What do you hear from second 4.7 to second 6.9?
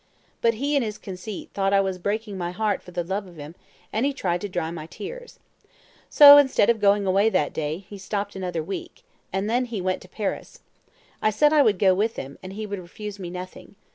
my tears. So, instead of